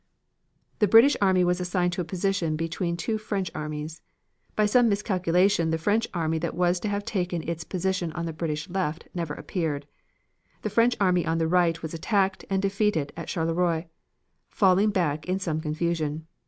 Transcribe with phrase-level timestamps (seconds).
[0.79, 4.01] The British army was assigned to a position between two French armies.
[4.55, 8.33] By some miscalculation, the French army that was to have taken its position on the
[8.33, 9.85] British left, never appeared.
[10.63, 13.89] The French army on the right was attacked and defeated at Charleroi,
[14.49, 16.25] falling back in some confusion.